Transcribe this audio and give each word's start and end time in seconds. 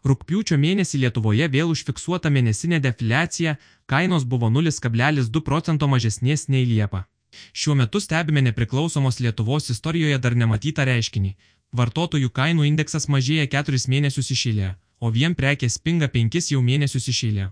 Rūpiučio 0.00 0.56
mėnesį 0.56 1.02
Lietuvoje 1.02 1.46
vėl 1.52 1.72
užfiksuota 1.74 2.30
mėnesinė 2.32 2.78
defiliacija, 2.80 3.56
kainos 3.86 4.24
buvo 4.24 4.48
0,2 4.48 5.42
procento 5.44 5.88
mažesnės 5.92 6.48
nei 6.48 6.64
Liepa. 6.64 7.04
Šiuo 7.52 7.76
metu 7.76 8.00
stebime 8.00 8.40
nepriklausomos 8.42 9.20
Lietuvos 9.20 9.70
istorijoje 9.70 10.18
dar 10.18 10.36
nematytą 10.42 10.86
reiškinį. 10.88 11.34
Vartotojų 11.76 12.30
kainų 12.34 12.66
indeksas 12.66 13.06
mažėja 13.12 13.46
4 13.52 13.84
mėnesius 13.92 14.32
išėlė, 14.34 14.74
o 15.00 15.10
vien 15.10 15.36
prekės 15.38 15.78
pinga 15.78 16.08
5 16.08 16.50
jau 16.54 16.62
mėnesius 16.64 17.06
išėlė. 17.12 17.50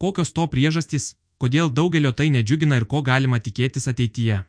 Kokios 0.00 0.32
to 0.32 0.46
priežastys, 0.48 1.14
kodėl 1.38 1.70
daugelio 1.70 2.12
tai 2.12 2.30
nedžiugina 2.32 2.80
ir 2.80 2.88
ko 2.88 3.02
galima 3.02 3.38
tikėtis 3.38 3.86
ateityje? 3.92 4.40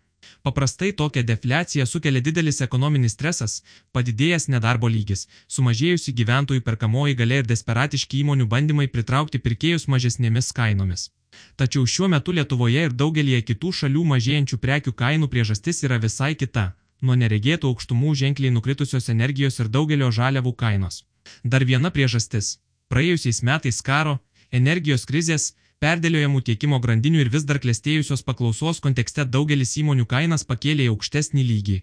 Paprastai 0.43 0.93
tokią 0.93 1.23
defliaciją 1.23 1.85
sukelia 1.85 2.21
didelis 2.21 2.61
ekonominis 2.65 3.13
stresas, 3.13 3.61
padidėjęs 3.93 4.47
nedarbo 4.53 4.89
lygis, 4.89 5.27
sumažėjusi 5.55 6.13
gyventojų 6.19 6.63
perkamoji 6.65 7.17
galia 7.19 7.41
ir 7.41 7.49
desperatiški 7.51 8.23
įmonių 8.23 8.47
bandymai 8.53 8.87
pritraukti 8.95 9.41
pirkėjus 9.45 9.85
mažesnėmis 9.93 10.49
kainomis. 10.57 11.09
Tačiau 11.55 11.85
šiuo 11.85 12.09
metu 12.13 12.33
Lietuvoje 12.33 12.87
ir 12.87 12.97
daugelie 13.03 13.41
kitų 13.49 13.71
šalių 13.79 14.03
mažėjančių 14.13 14.57
prekių 14.65 14.95
kainų 15.01 15.29
priežastis 15.33 15.83
yra 15.87 16.01
visai 16.05 16.33
kita- 16.35 16.65
nuo 17.05 17.15
neregėtų 17.21 17.69
aukštumų 17.69 18.15
ženkliai 18.21 18.55
nukritusios 18.57 19.09
energijos 19.09 19.59
ir 19.59 19.69
daugelio 19.69 20.09
žaliavų 20.11 20.55
kainos. 20.55 21.03
Dar 21.43 21.63
viena 21.69 21.91
priežastis- 21.91 22.57
praėjusiais 22.91 23.43
metais 23.43 23.81
karo, 23.81 24.19
energijos 24.51 25.05
krizės, 25.05 25.53
perdėliojamų 25.81 26.41
tiekimo 26.47 26.79
grandinių 26.83 27.23
ir 27.23 27.29
vis 27.33 27.45
dar 27.49 27.59
klestėjusios 27.63 28.21
paklausos 28.27 28.79
kontekste 28.85 29.25
daugelis 29.35 29.73
įmonių 29.81 30.05
kainas 30.13 30.45
pakėlė 30.51 30.85
į 30.87 30.91
aukštesnį 30.93 31.45
lygį, 31.51 31.77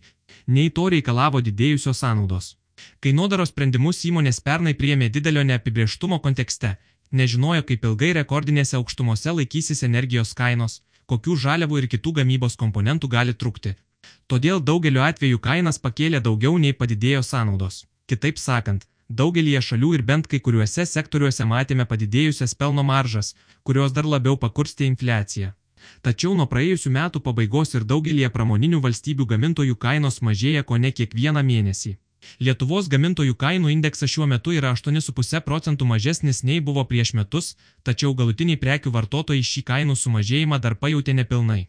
nei 0.57 0.71
to 0.71 0.87
reikalavo 0.95 1.43
didėjusios 1.49 2.05
sąnaudos. 2.05 2.55
Kainodaros 3.03 3.51
sprendimus 3.51 4.05
įmonės 4.07 4.39
pernai 4.47 4.75
priėmė 4.81 5.09
didelio 5.15 5.43
neapibrieštumo 5.51 6.21
kontekste, 6.27 6.77
nežinojo, 7.11 7.65
kaip 7.71 7.87
ilgai 7.91 8.13
rekordinėse 8.21 8.79
aukštumose 8.79 9.35
laikysis 9.41 9.83
energijos 9.89 10.35
kainos, 10.41 10.81
kokių 11.11 11.37
žaliavų 11.45 11.83
ir 11.83 11.89
kitų 11.95 12.15
gamybos 12.21 12.57
komponentų 12.61 13.11
gali 13.17 13.35
trukti. 13.35 13.75
Todėl 14.31 14.61
daugeliu 14.71 15.03
atveju 15.03 15.41
kainas 15.43 15.81
pakėlė 15.83 16.21
daugiau 16.23 16.59
nei 16.59 16.77
padidėjo 16.81 17.25
sąnaudos. 17.27 17.85
Kitaip 18.09 18.39
sakant, 18.39 18.87
Daugelie 19.09 19.61
šalių 19.65 19.95
ir 19.97 20.03
bent 20.09 20.27
kai 20.29 20.39
kuriuose 20.45 20.85
sektoriuose 20.85 21.45
matėme 21.49 21.87
padidėjusias 21.89 22.53
pelno 22.55 22.83
maržas, 22.85 23.35
kurios 23.65 23.95
dar 23.97 24.05
labiau 24.05 24.37
pakurstė 24.37 24.85
infliaciją. 24.85 25.55
Tačiau 26.05 26.35
nuo 26.37 26.45
praėjusių 26.51 26.93
metų 26.93 27.23
pabaigos 27.25 27.73
ir 27.75 27.87
daugelie 27.89 28.29
pramoninių 28.35 28.83
valstybių 28.85 29.27
gamintojų 29.33 29.79
kainos 29.85 30.21
mažėja 30.21 30.63
ko 30.69 30.77
ne 30.77 30.93
kiekvieną 30.93 31.43
mėnesį. 31.51 31.95
Lietuvos 32.45 32.89
gamintojų 32.93 33.35
kainų 33.41 33.73
indeksas 33.73 34.13
šiuo 34.13 34.27
metu 34.29 34.53
yra 34.53 34.75
8,5 34.77 35.41
procentų 35.47 35.89
mažesnis 35.89 36.43
nei 36.45 36.61
buvo 36.61 36.85
prieš 36.85 37.15
metus, 37.15 37.55
tačiau 37.83 38.13
galutiniai 38.15 38.61
prekių 38.61 38.93
vartotojai 38.93 39.51
šį 39.51 39.63
kainų 39.73 39.97
sumažėjimą 39.97 40.61
dar 40.61 40.77
pajutė 40.77 41.15
nepilnai. 41.17 41.69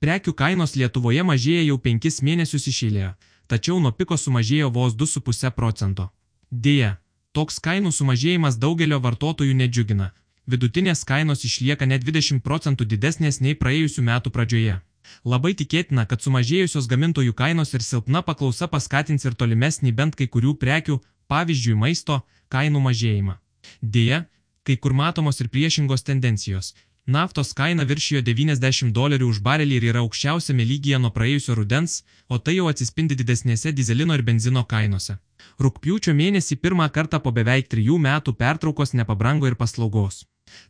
Prekių 0.00 0.32
kainos 0.32 0.76
Lietuvoje 0.80 1.22
mažėja 1.22 1.66
jau 1.68 1.76
5 1.88 2.22
mėnesius 2.22 2.70
išėlėje, 2.72 3.16
tačiau 3.46 3.82
nuo 3.82 3.92
piko 3.92 4.16
sumažėjo 4.16 4.70
vos 4.72 4.96
2,5 4.96 5.52
procento. 5.58 6.08
Deja, 6.50 6.96
toks 7.36 7.58
kainų 7.60 7.92
sumažėjimas 7.92 8.56
daugelio 8.56 8.98
vartotojų 9.04 9.54
nedžiugina. 9.54 10.12
Vidutinės 10.48 11.04
kainos 11.04 11.44
išlieka 11.44 11.84
net 11.84 12.04
20 12.04 12.40
procentų 12.40 12.86
didesnės 12.88 13.40
nei 13.44 13.52
praėjusių 13.54 14.04
metų 14.06 14.32
pradžioje. 14.32 14.78
Labai 15.24 15.52
tikėtina, 15.52 16.06
kad 16.08 16.24
sumažėjusios 16.24 16.88
gamintojų 16.88 17.34
kainos 17.36 17.74
ir 17.74 17.84
silpna 17.84 18.22
paklausa 18.24 18.68
paskatins 18.68 19.28
ir 19.28 19.36
tolimesnį 19.36 19.92
bent 19.92 20.16
kai 20.16 20.26
kurių 20.26 20.54
prekių, 20.56 20.98
pavyzdžiui 21.28 21.76
maisto, 21.76 22.22
kainų 22.48 22.80
mažėjimą. 22.80 23.36
Deja, 23.82 24.24
kai 24.64 24.76
kur 24.76 24.96
matomos 24.96 25.40
ir 25.40 25.52
priešingos 25.52 26.04
tendencijos. 26.04 26.74
Naftos 27.08 27.54
kaina 27.56 27.86
viršijo 27.88 28.20
90 28.20 28.90
dolerių 28.92 29.30
už 29.32 29.38
barelį 29.40 29.76
ir 29.78 29.84
yra 29.90 30.00
aukščiausiame 30.04 30.64
lygyje 30.70 30.98
nuo 31.00 31.08
praėjusio 31.14 31.54
rudens, 31.56 32.02
o 32.28 32.36
tai 32.36 32.58
jau 32.58 32.66
atsispindi 32.68 33.16
didesnėse 33.16 33.72
dizelino 33.72 34.12
ir 34.18 34.22
benzino 34.26 34.62
kainose. 34.72 35.16
Rūpiučio 35.64 36.12
mėnesį 36.18 36.58
pirmą 36.60 36.90
kartą 36.92 37.22
po 37.24 37.32
beveik 37.38 37.70
trijų 37.72 37.96
metų 38.08 38.34
pertraukos 38.42 38.92
nepabrango 39.00 39.48
ir 39.48 39.56
paslaugos. 39.56 40.26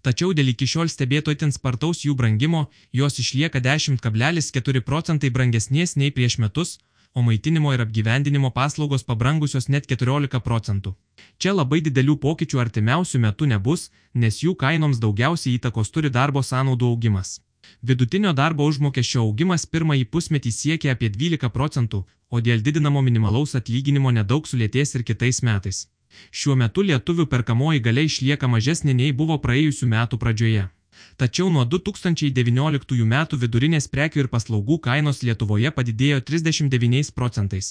Tačiau 0.06 0.30
dėl 0.30 0.52
iki 0.52 0.70
šiol 0.72 0.86
stebėto 0.94 1.34
itin 1.34 1.50
spartaus 1.50 2.04
jų 2.06 2.14
brangimo, 2.20 2.68
jos 2.92 3.18
išlieka 3.18 3.58
10,4 3.58 4.84
procentai 4.86 5.34
brangesnės 5.34 5.96
nei 5.98 6.14
prieš 6.14 6.38
metus, 6.38 6.78
o 7.14 7.22
maitinimo 7.22 7.72
ir 7.74 7.82
apgyvendinimo 7.84 8.50
paslaugos 8.50 9.04
pabrangusios 9.04 9.68
net 9.68 9.86
14 9.90 10.40
procentų. 10.44 10.94
Čia 11.38 11.52
labai 11.56 11.80
didelių 11.86 12.16
pokyčių 12.24 12.62
artimiausių 12.64 13.20
metų 13.26 13.50
nebus, 13.52 13.90
nes 14.14 14.40
jų 14.44 14.54
kainoms 14.62 15.00
daugiausiai 15.02 15.58
įtakos 15.58 15.90
turi 15.90 16.10
darbo 16.10 16.42
sąnaudų 16.42 16.94
augimas. 16.94 17.40
Vidutinio 17.82 18.32
darbo 18.32 18.66
užmokesčio 18.70 19.20
augimas 19.26 19.66
pirmąjį 19.66 20.06
pusmetį 20.14 20.52
siekia 20.52 20.94
apie 20.94 21.10
12 21.10 21.50
procentų, 21.58 22.04
o 22.30 22.40
dėl 22.40 22.62
didinamo 22.62 23.02
minimalaus 23.02 23.54
atlyginimo 23.58 24.10
nedaug 24.14 24.46
sulėtės 24.46 24.94
ir 24.94 25.04
kitais 25.10 25.42
metais. 25.42 25.86
Šiuo 26.30 26.56
metu 26.56 26.82
lietuvių 26.82 27.26
perkamoji 27.32 27.84
galia 27.84 28.06
išlieka 28.08 28.48
mažesnė 28.48 28.94
nei 29.00 29.12
buvo 29.12 29.36
praėjusių 29.44 29.88
metų 29.94 30.18
pradžioje. 30.22 30.68
Tačiau 31.16 31.50
nuo 31.50 31.64
2019 31.64 33.04
metų 33.14 33.34
vidurinės 33.44 33.88
prekių 33.92 34.24
ir 34.24 34.28
paslaugų 34.34 34.76
kainos 34.86 35.22
Lietuvoje 35.22 35.70
padidėjo 35.78 36.18
39 36.30 37.12
procentais. 37.14 37.66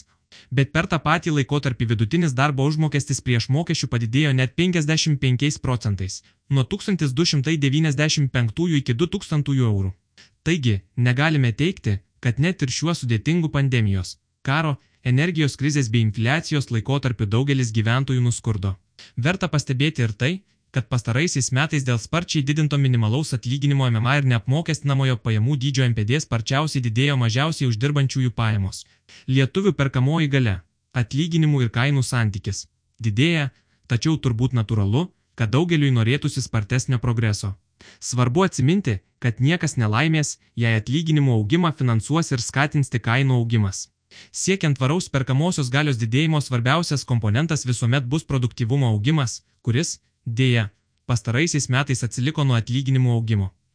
Bet 0.51 0.73
per 0.75 0.85
tą 0.91 0.99
patį 1.03 1.31
laikotarpį 1.37 1.85
vidutinis 1.91 2.33
darbo 2.39 2.65
užmokestis 2.69 3.19
prieš 3.27 3.45
mokesčių 3.55 3.87
padidėjo 3.93 4.31
net 4.39 4.49
55 4.59 5.59
procentais- 5.65 6.13
nuo 6.53 6.63
1295 6.63 8.75
iki 8.79 8.93
2000 8.93 9.53
eurų. 9.69 9.91
Taigi, 10.43 10.75
negalime 10.95 11.51
teikti, 11.51 11.99
kad 12.19 12.39
net 12.39 12.61
ir 12.61 12.69
šiuo 12.77 12.93
sudėtingu 12.95 13.49
pandemijos, 13.55 14.17
karo, 14.41 14.77
energijos 15.03 15.55
krizės 15.59 15.89
bei 15.91 16.01
infliacijos 16.01 16.71
laikotarpiu 16.71 17.25
daugelis 17.25 17.71
gyventojų 17.77 18.21
nuskurdo. 18.27 18.77
Verta 19.15 19.47
pastebėti 19.47 19.99
ir 20.05 20.11
tai, 20.21 20.33
kad 20.71 20.87
pastaraisiais 20.91 21.51
metais 21.51 21.85
dėl 21.87 21.99
sparčiai 21.99 22.43
didinto 22.43 22.77
minimalaus 22.77 23.33
atlyginimo 23.37 23.89
MMA 23.91 24.17
ir 24.19 24.29
neapmokestinamojo 24.31 25.17
pajamų 25.23 25.57
dydžio 25.63 25.85
MPD 25.89 26.21
sparčiausiai 26.23 26.83
didėjo 26.87 27.17
mažiausiai 27.23 27.69
uždirbančiųjų 27.71 28.31
pajamos. 28.39 28.85
Lietuvių 29.27 29.73
perkamoji 29.73 30.27
gale- 30.27 30.55
atlyginimų 31.01 31.63
ir 31.63 31.69
kainų 31.69 32.03
santykis- 32.03 32.67
didėja, 33.05 33.51
tačiau 33.87 34.17
turbūt 34.17 34.53
natūralu, 34.53 35.07
kad 35.35 35.51
daugeliui 35.51 35.91
norėtųsi 35.91 36.41
spartesnio 36.41 36.99
progreso. 36.99 37.55
Svarbu 37.99 38.43
atsiminti, 38.43 38.99
kad 39.19 39.39
niekas 39.39 39.77
nelaimės, 39.77 40.37
jei 40.55 40.79
atlyginimų 40.79 41.31
augimą 41.39 41.71
finansuos 41.77 42.31
ir 42.31 42.39
skatins 42.39 42.89
tik 42.89 43.03
kainų 43.03 43.37
augimas. 43.41 43.87
Siekiant 44.31 44.77
tvaraus 44.77 45.09
perkamosios 45.09 45.69
galios 45.69 45.97
didėjimo 45.97 46.41
svarbiausias 46.41 47.05
komponentas 47.05 47.65
visuomet 47.65 48.07
bus 48.07 48.23
produktyvumo 48.23 48.87
augimas, 48.93 49.41
kuris, 49.61 49.99
Deja, 50.27 50.69
pastaraisiais 51.05 51.69
metais 51.71 52.03
atsiliko 52.03 52.43
nuo 52.43 52.57
atlyginimų 52.59 53.13
augimo. 53.15 53.45